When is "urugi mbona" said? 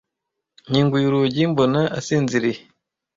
1.07-1.81